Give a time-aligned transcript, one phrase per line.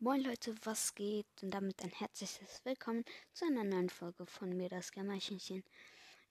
[0.00, 1.26] Moin Leute, was geht?
[1.42, 5.64] Und damit ein herzliches Willkommen zu einer neuen Folge von mir, das Germanchenchen.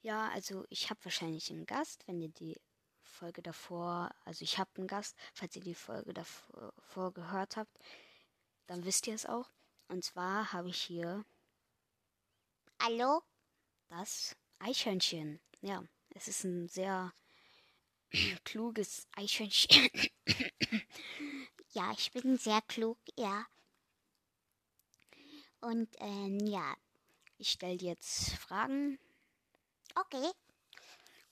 [0.02, 2.56] Ja, also ich habe wahrscheinlich einen Gast, wenn ihr die
[3.02, 7.78] Folge davor, also ich habe einen Gast, falls ihr die Folge davor gehört habt,
[8.68, 9.50] dann wisst ihr es auch.
[9.90, 11.26] Und zwar habe ich hier
[12.82, 13.22] Hallo?
[13.90, 15.42] das Eichhörnchen.
[15.60, 17.12] Ja, es ist ein sehr
[18.46, 19.90] kluges Eichhörnchen.
[21.72, 23.46] Ja, ich bin sehr klug, ja.
[25.68, 26.76] Und ähm, ja,
[27.40, 28.98] Ich stelle dir jetzt Fragen
[29.96, 30.32] okay.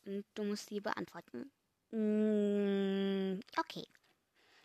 [0.06, 1.50] und du musst die beantworten.
[1.92, 3.88] Mm, okay.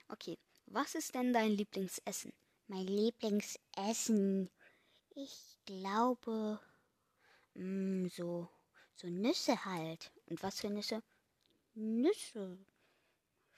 [0.09, 2.33] Okay, was ist denn dein Lieblingsessen?
[2.67, 4.51] Mein Lieblingsessen.
[5.15, 6.59] Ich glaube,
[7.55, 8.49] Mm, so,
[8.97, 10.11] so Nüsse halt.
[10.27, 11.03] Und was für Nüsse?
[11.75, 12.59] Nüsse.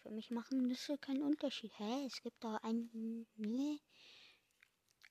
[0.00, 1.72] Für mich machen Nüsse keinen Unterschied.
[1.78, 2.04] Hä?
[2.06, 3.26] Es gibt da ein.
[3.36, 3.80] Nee.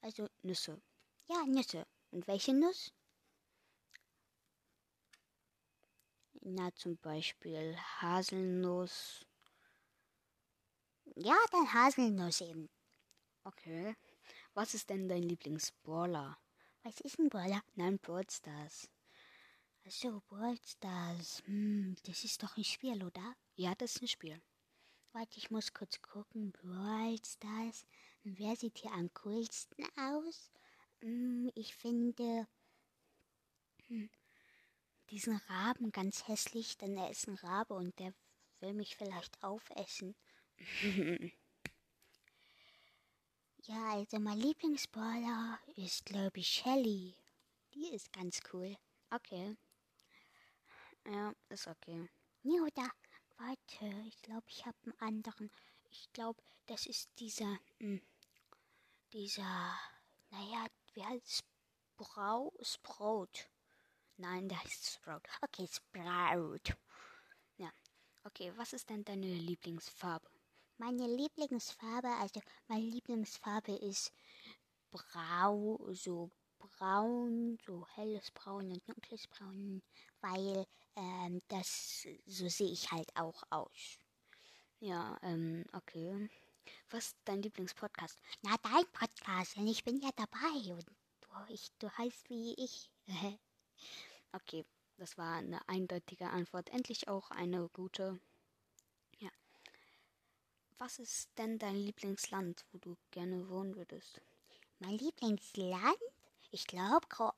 [0.02, 0.82] Also Nüsse.
[1.32, 1.88] Ja, Nüsse.
[2.12, 2.92] Und welche Nuss?
[6.42, 9.26] Na, zum Beispiel Haselnuss.
[11.16, 12.70] ja, dann Haselnuss eben.
[13.46, 13.96] Okay.
[14.54, 16.38] Was ist denn dein Lieblingsbrawler?
[16.84, 17.64] Was ist ein Brawler?
[17.76, 18.90] Nein, Brawl Stars.
[19.86, 21.44] Achso, Brawl Stars.
[21.46, 23.36] Hm, das ist doch ein Spiel, oder?
[23.56, 24.42] Ja, das ist ein Spiel.
[25.14, 26.52] Warte, ich muss kurz gucken.
[26.52, 27.86] Brawl Stars.
[28.24, 30.52] Wer sieht hier am coolsten aus?
[31.02, 32.48] Hm, ich finde
[33.88, 34.10] hm,
[35.12, 38.14] diesen Raben ganz hässlich, denn er ist ein Rabe und der
[38.62, 40.16] will mich vielleicht aufessen.
[43.64, 47.16] Ja, also mein Lieblingsbrawler ist, glaube ich, Shelly.
[47.74, 48.76] Die ist ganz cool.
[49.10, 49.56] Okay.
[51.06, 52.10] Ja, ist okay.
[52.44, 52.90] Nee, oder?
[53.38, 55.52] Warte, ich glaube, ich habe einen anderen.
[55.92, 58.02] Ich glaube, das ist dieser, hm,
[59.14, 59.78] dieser,
[60.32, 61.44] naja, wie heißt
[61.94, 63.50] Sprau, Sprout.
[64.18, 65.22] Nein, der heißt Sprout.
[65.42, 66.76] Okay, Sprout.
[67.58, 67.72] Ja.
[68.24, 70.30] Okay, was ist denn deine Lieblingsfarbe?
[70.78, 74.12] Meine Lieblingsfarbe, also meine Lieblingsfarbe ist
[74.92, 79.82] brau, so braun, so helles Braun und dunkles Braun,
[80.22, 83.98] weil ähm, das, so sehe ich halt auch aus.
[84.80, 86.30] Ja, ähm, okay.
[86.90, 88.20] Was ist dein Lieblingspodcast?
[88.42, 90.86] Na, dein Podcast, denn ich bin ja dabei und
[91.22, 92.90] du, ich, du heißt wie ich.
[94.34, 94.64] Okay,
[94.96, 96.70] das war eine eindeutige Antwort.
[96.70, 98.18] Endlich auch eine gute.
[99.20, 99.30] Ja.
[100.78, 104.22] Was ist denn dein Lieblingsland, wo du gerne wohnen würdest?
[104.82, 105.98] mein Lieblingsland?
[106.52, 107.32] Ich glaube, Kro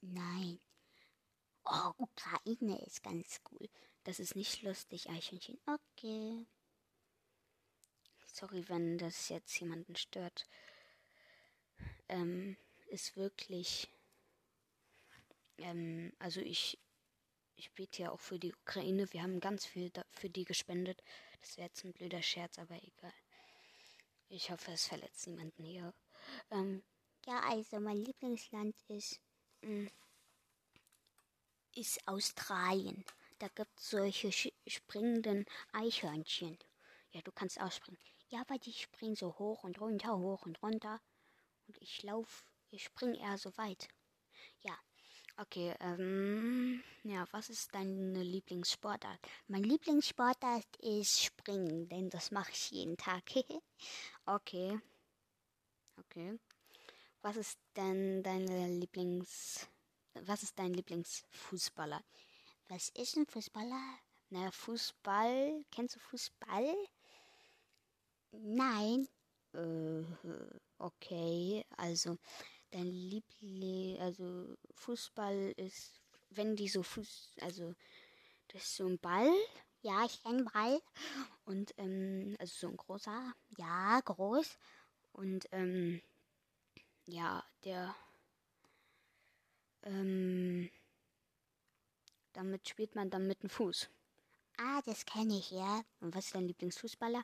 [0.00, 0.58] Nein.
[1.64, 3.68] Oh, Ukraine ist ganz cool.
[4.04, 5.58] Das ist nicht lustig, Eichhörnchen.
[5.66, 6.46] Okay.
[8.38, 10.44] Sorry, wenn das jetzt jemanden stört.
[12.10, 12.58] Ähm,
[12.88, 13.88] ist wirklich.
[15.56, 16.78] Ähm, also ich.
[17.58, 19.10] Ich bete ja auch für die Ukraine.
[19.14, 21.02] Wir haben ganz viel für die gespendet.
[21.40, 23.14] Das wäre jetzt ein blöder Scherz, aber egal.
[24.28, 25.94] Ich hoffe, es verletzt niemanden hier.
[26.50, 26.82] Ähm,
[27.26, 29.18] Ja, also mein Lieblingsland ist,
[29.62, 29.86] mm,
[31.74, 33.02] ist Australien.
[33.38, 34.30] Da gibt es solche
[34.66, 36.58] springenden Eichhörnchen.
[37.12, 37.98] ja, du kannst ausspringen.
[38.28, 41.00] Ja, aber die springen so hoch und runter, hoch und runter.
[41.68, 43.88] Und ich lauf, ich springe eher so weit.
[45.38, 49.20] Okay, ähm, ja, was ist deine Lieblingssportart?
[49.48, 53.22] Mein Lieblingssportart ist Springen, denn das mache ich jeden Tag.
[54.24, 54.80] Okay.
[55.98, 56.38] Okay.
[57.22, 59.68] Was ist denn deine Lieblings...
[60.14, 62.02] Was ist dein Lieblingsfußballer?
[62.68, 63.98] Was ist ein Fußballer?
[64.30, 65.64] Na, Fußball.
[65.70, 66.74] Kennst du Fußball?
[68.42, 69.08] Nein.
[69.52, 70.04] Äh,
[70.78, 71.64] okay.
[71.76, 72.18] Also,
[72.70, 73.98] dein Liebling...
[74.00, 76.00] Also, Fußball ist...
[76.30, 77.36] Wenn die so Fuß...
[77.40, 77.74] Also,
[78.48, 79.32] das ist so ein Ball.
[79.82, 80.80] Ja, ich kenne Ball.
[81.44, 83.34] Und, ähm, also so ein großer.
[83.56, 84.58] Ja, groß.
[85.12, 86.02] Und, ähm,
[87.06, 87.94] ja, der,
[89.84, 90.68] ähm,
[92.32, 93.88] damit spielt man dann mit dem Fuß.
[94.58, 95.82] Ah, das kenne ich, ja.
[96.00, 97.22] Und was ist dein Lieblingsfußballer?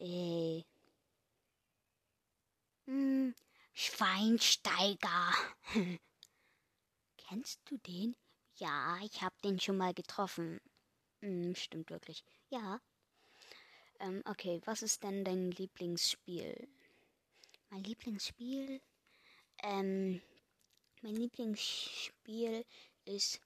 [0.00, 0.62] Äh,
[2.86, 3.34] Hm,
[3.74, 5.32] Schweinsteiger.
[7.18, 8.16] kennst du den?
[8.56, 10.60] Ja, ich habe den schon mal getroffen.
[11.20, 12.24] Hm, stimmt wirklich.
[12.50, 12.80] Ja,
[14.00, 16.68] Ähm, okay, was ist denn dein Lieblingsspiel?
[17.70, 18.80] mein Lieblingsspiel.
[19.62, 20.20] Ähm,
[21.02, 22.64] mein Lieblingsspiel
[23.04, 23.40] ist,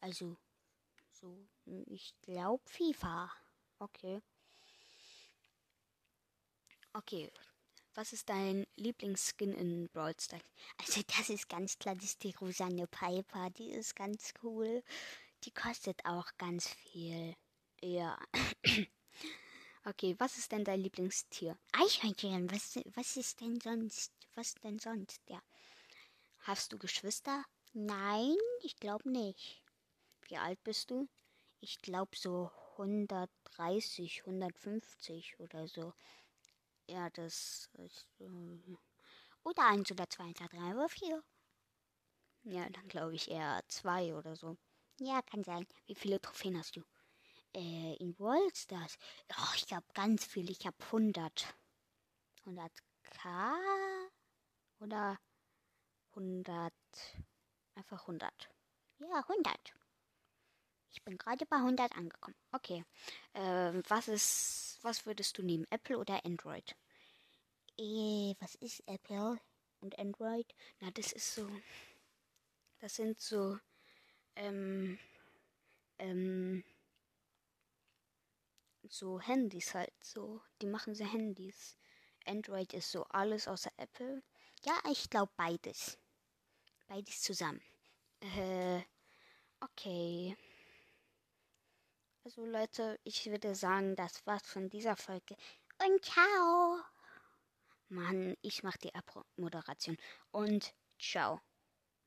[0.00, 0.36] also,
[1.12, 1.46] so,
[1.86, 3.30] ich glaube FIFA.
[3.80, 4.20] Okay.
[6.92, 7.30] Okay.
[7.94, 10.42] Was ist dein Lieblingsskin in Brawl Stars?
[10.78, 13.50] Also das ist ganz klar, das ist die Rosanne Piper.
[13.50, 14.82] Die ist ganz cool.
[15.44, 17.34] Die kostet auch ganz viel.
[17.82, 18.18] Ja.
[19.84, 21.58] okay, was ist denn dein Lieblingstier?
[21.72, 22.50] Eichhörnchen.
[22.50, 24.12] Was, was ist denn sonst?
[24.34, 25.20] Was denn sonst?
[25.28, 25.42] Ja.
[26.40, 27.44] Hast du Geschwister?
[27.72, 29.62] Nein, ich glaube nicht.
[30.28, 31.08] Wie alt bist du?
[31.60, 35.92] Ich glaube so 130, 150 oder so.
[36.90, 38.08] Ja, das ist.
[38.18, 38.76] Äh,
[39.44, 41.22] oder eins oder zwei, oder drei oder vier.
[42.42, 44.56] Ja, dann glaube ich eher zwei oder so.
[44.98, 45.66] Ja, kann sein.
[45.86, 46.82] Wie viele Trophäen hast du?
[47.54, 48.98] Äh, in World Stars?
[49.38, 50.50] Oh, ich habe ganz viel.
[50.50, 51.54] Ich habe 100.
[52.44, 53.60] 100k?
[54.80, 55.16] Oder
[56.16, 56.74] 100?
[57.76, 58.50] Einfach 100.
[58.98, 59.74] Ja, 100.
[60.92, 62.36] Ich bin gerade bei 100 angekommen.
[62.52, 62.84] Okay.
[63.32, 65.66] Äh, was ist, was würdest du nehmen?
[65.70, 66.76] Apple oder Android?
[67.78, 69.40] Äh, was ist Apple
[69.80, 70.46] und Android?
[70.80, 71.48] Na, das ist so.
[72.80, 73.58] Das sind so.
[74.36, 74.98] Ähm,
[75.98, 76.64] ähm,
[78.88, 79.92] so Handys halt.
[80.00, 80.42] So.
[80.60, 81.76] Die machen so Handys.
[82.26, 84.22] Android ist so alles außer Apple.
[84.64, 85.98] Ja, ich glaube beides.
[86.88, 87.62] Beides zusammen.
[88.20, 88.82] Äh,
[89.60, 90.36] okay.
[92.24, 95.36] Also Leute, ich würde sagen, das war's von dieser Folge.
[95.82, 96.80] Und ciao.
[97.88, 99.96] Mann, ich mach die Abmoderation.
[100.30, 101.40] Und ciao.